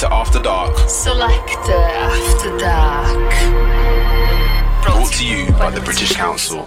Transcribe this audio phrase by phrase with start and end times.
[0.00, 0.88] Selector After Dark.
[0.88, 3.30] Selector After Dark.
[4.82, 6.64] Brought, Brought to you by, by the British Council.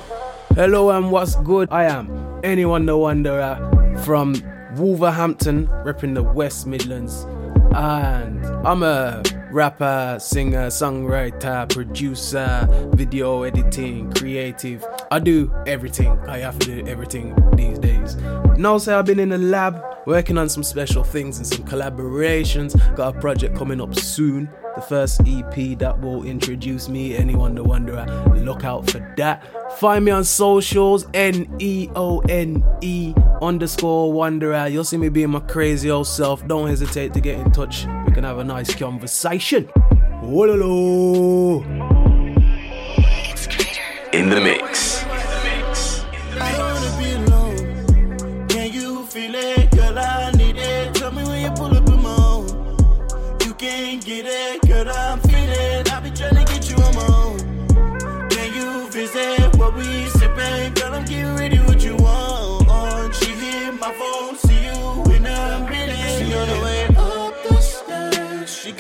[0.53, 1.67] Hello and what's good?
[1.71, 2.09] I am
[2.43, 4.35] NeONE no wonderer uh, from
[4.75, 7.23] Wolverhampton, repping the West Midlands,
[7.73, 9.23] and I'm a
[9.53, 14.83] rapper, singer, songwriter, producer, video editing, creative.
[15.11, 16.17] I do everything.
[16.27, 18.15] I have to do everything these days.
[18.57, 22.73] Now, say I've been in the lab working on some special things and some collaborations.
[22.95, 24.49] Got a project coming up soon.
[24.75, 28.43] The first EP that will introduce me, NeONE the Wonderer.
[28.43, 29.43] Look out for that.
[29.79, 34.67] Find me on socials, N E O N E underscore wonderer.
[34.67, 36.47] You'll see me being my crazy old self.
[36.47, 37.85] Don't hesitate to get in touch.
[38.05, 39.69] We can have a nice conversation.
[40.23, 41.63] Walolo.
[44.13, 44.62] In the mix.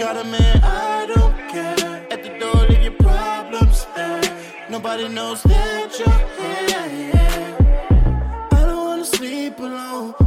[0.03, 2.05] got a man, I don't care.
[2.11, 4.21] At the door, leave your problems there.
[4.69, 7.57] Nobody knows that you're here.
[8.51, 10.22] I don't wanna sleep alone.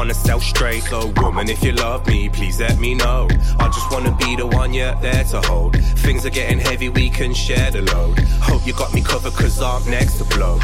[0.00, 0.82] Wanna sell straight.
[0.84, 3.28] So woman, if you love me, please let me know.
[3.58, 5.76] I just wanna be the one you're there to hold.
[6.06, 8.18] Things are getting heavy, we can share the load.
[8.40, 10.58] Hope you got me covered, cause I'm next to blow.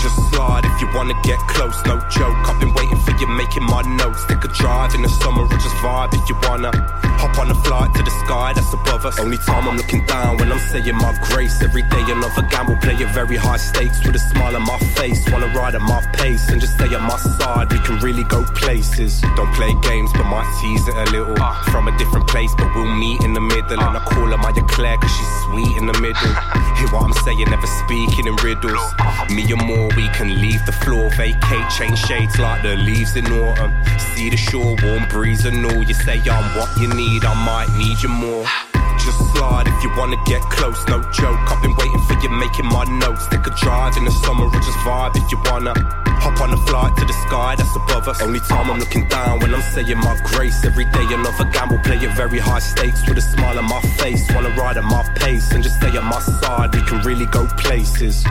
[0.00, 2.38] Just slide if you wanna get close, no joke.
[2.48, 4.24] I've been waiting for you, making my notes.
[4.24, 6.72] Take a drive in the summer or just vibe if you wanna.
[7.20, 9.20] Hop on a flight to the sky that's above us.
[9.20, 11.60] Only time I'm looking down when I'm saying my grace.
[11.60, 15.20] Every day another gamble, play at very high stakes with a smile on my face.
[15.30, 17.70] Wanna ride at my pace and just stay at my side.
[17.72, 19.20] We can really go places.
[19.36, 21.36] Don't play games, but might tease it a little.
[21.38, 21.52] Uh.
[21.70, 23.78] From a different place, but we'll meet in the middle.
[23.78, 26.32] And I call her my Eclair, cause she's sweet in the middle.
[26.80, 28.80] Hear what I'm saying, never speaking in riddles.
[29.28, 33.26] Me and more, we can leave the floor, vacate, change shades like the leaves in
[33.26, 33.74] autumn.
[34.14, 35.82] See the shore, warm breeze and all.
[35.82, 38.46] You say I'm what you need, I might need you more.
[39.40, 41.40] If you wanna get close, no joke.
[41.50, 43.26] I've been waiting for you, making my notes.
[43.28, 45.72] Take a drive in the summer or just vibe if you wanna.
[46.20, 48.20] Hop on a flight to the sky that's above us.
[48.20, 50.62] Only time I'm looking down when I'm saying my grace.
[50.66, 54.30] Every day another gamble, play at very high stakes with a smile on my face.
[54.34, 56.74] Wanna ride at my pace and just stay at my side.
[56.74, 58.22] We can really go places.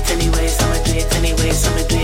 [0.00, 1.99] It anyway, so I'ma do it anyway, so I'ma do it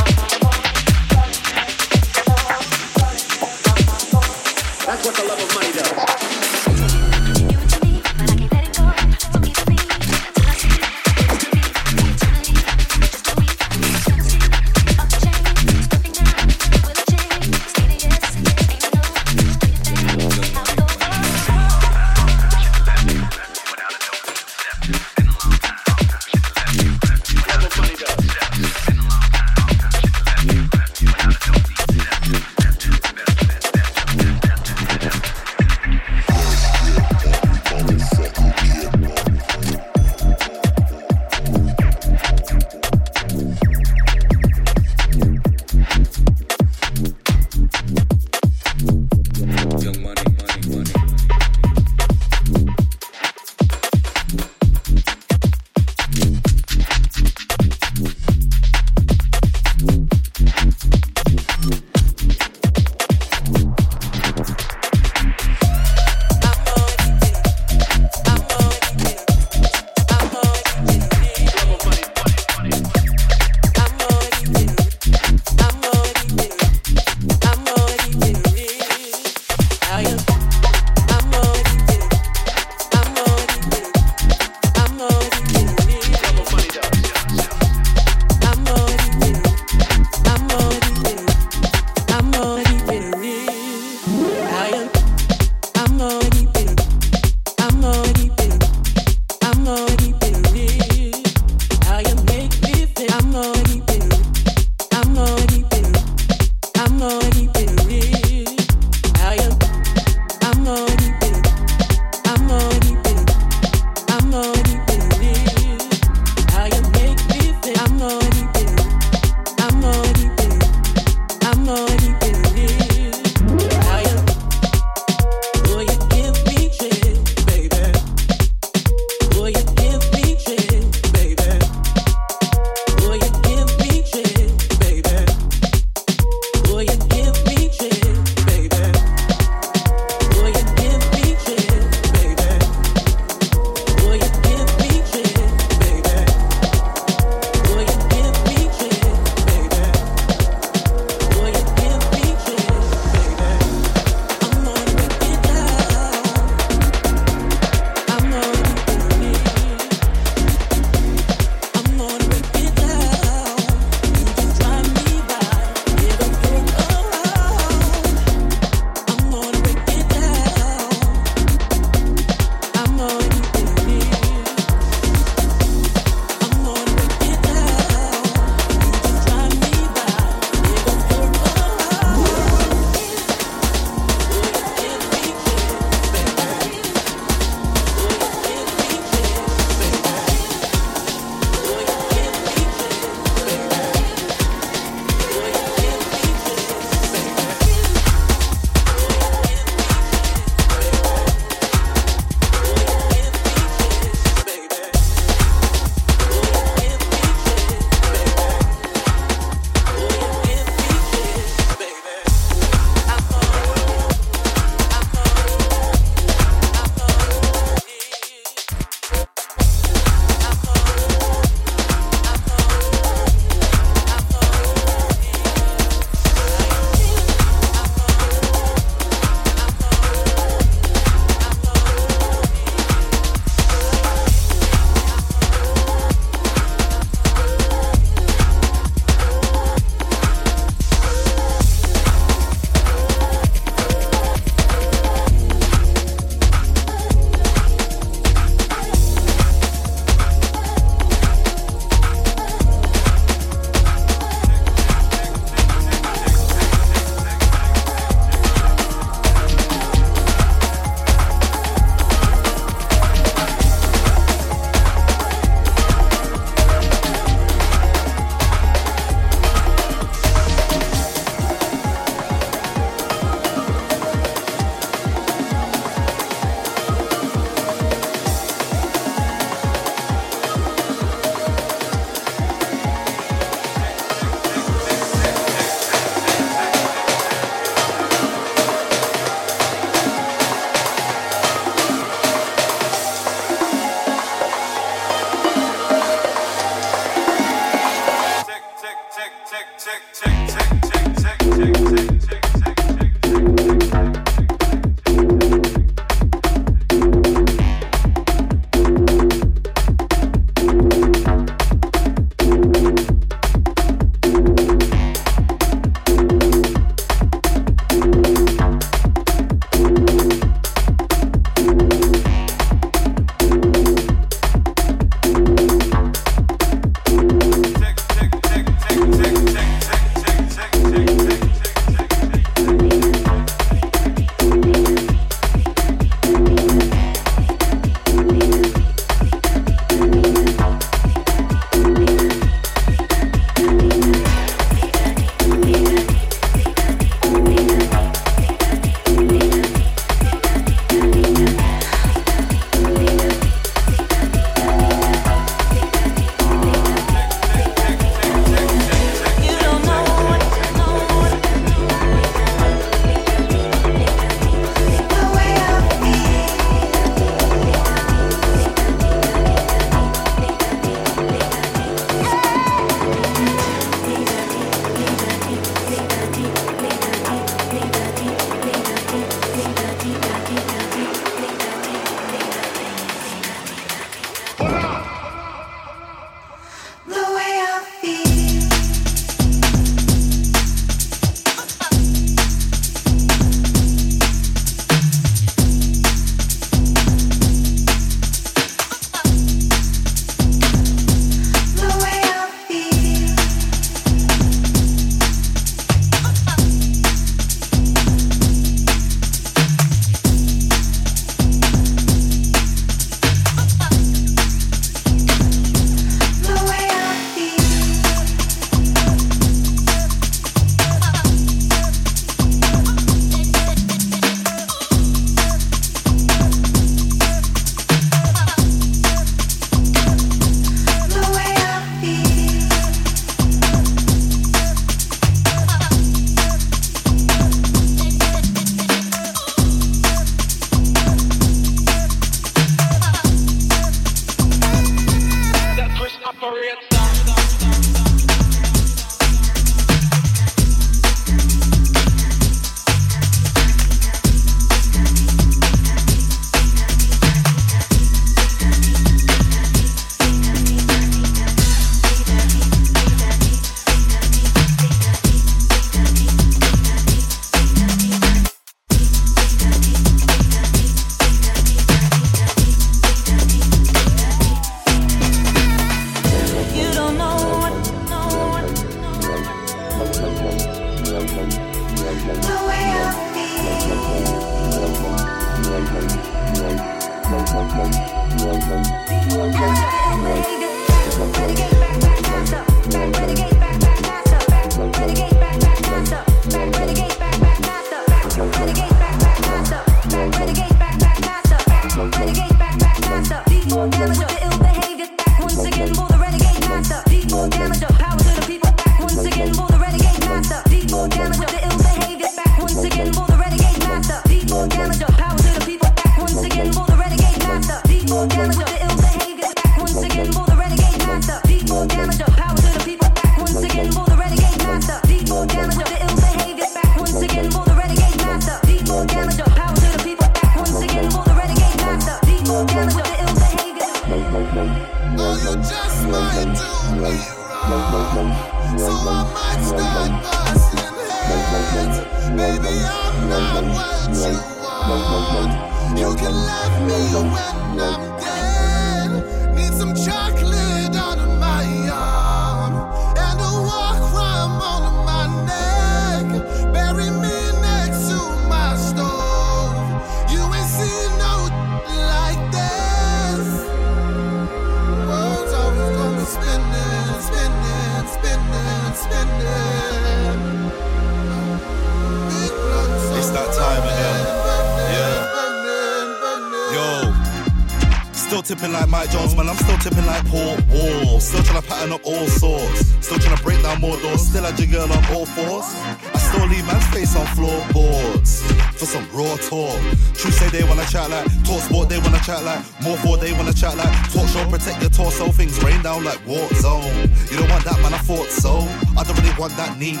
[581.50, 582.86] trying to pattern up all sorts.
[583.04, 584.26] Still trying to break down more doors.
[584.26, 585.66] Still had your girl on all fours.
[586.14, 588.42] I still leave man's face on floorboards
[588.78, 589.78] for some raw talk.
[590.14, 593.32] True say they wanna chat like talk sport, they wanna chat like more for they
[593.32, 595.32] wanna chat like talk show, protect your torso.
[595.32, 596.84] Things rain down like war zone.
[597.30, 597.94] You don't want that, man.
[597.94, 598.62] I thought so.
[598.96, 600.00] I don't really want that neither.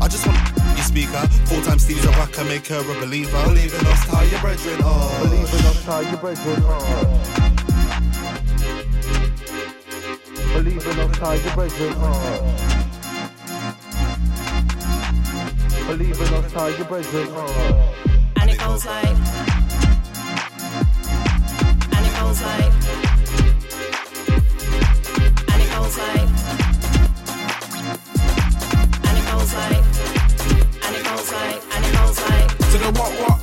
[0.00, 0.38] I just want
[0.76, 1.20] your speaker.
[1.46, 3.44] Full time Steve's a rocker, make her a believer.
[3.44, 5.28] Believe in us, tie your brethren on.
[5.28, 7.59] Believe in us, tie your brethren.
[10.62, 12.12] Believe in us, your brethren on.
[15.86, 17.48] Believe in us, your brethren on.
[18.42, 19.06] And it goes like,
[21.96, 22.72] and it goes like,
[25.48, 26.28] and it goes like,
[29.06, 29.84] and it goes like,
[30.84, 32.48] and it goes like, and it goes like.
[32.58, 33.39] To the what what?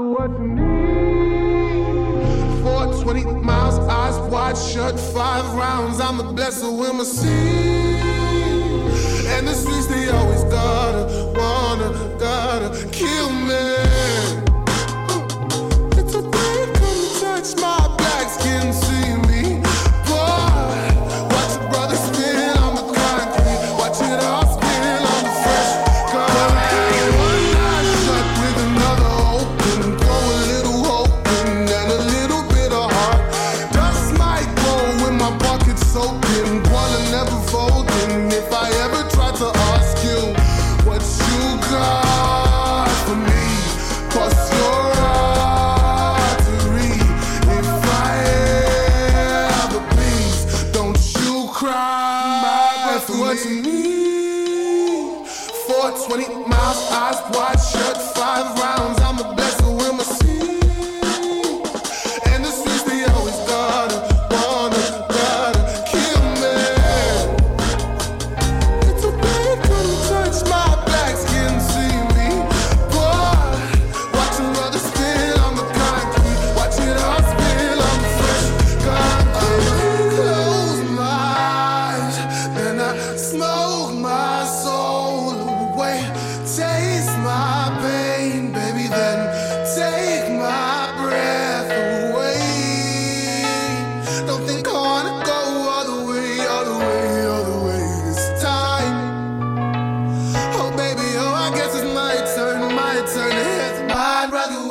[0.00, 1.90] do what's needed.
[2.62, 6.00] 420 miles, eyes wide shut, five rounds.
[6.00, 7.30] I'm a blesser with my seed.
[9.34, 11.04] And the streets, they always gotta,
[11.36, 13.39] wanna, gotta kill me.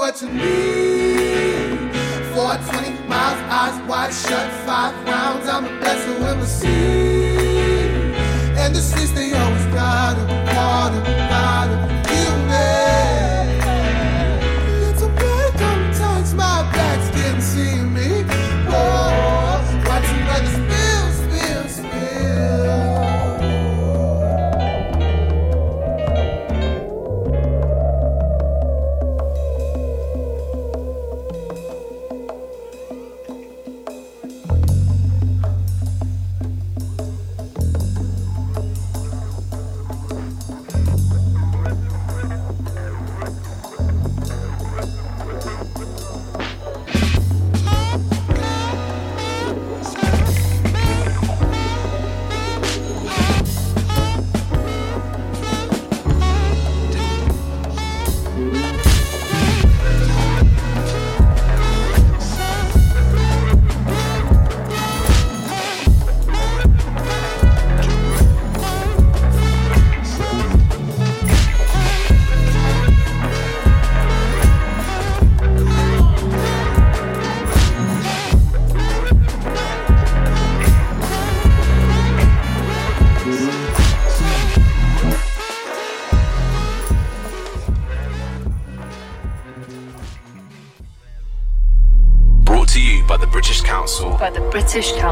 [0.10, 1.94] what you need.
[2.34, 5.48] 420 miles, eyes wide shut, five rounds.
[5.48, 8.16] I'm the best who ever seen.
[8.58, 11.99] And the streets they always got a water, got a.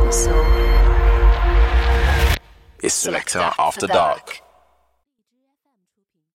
[0.08, 0.45] Council.
[2.82, 4.26] It's Selector After Dark.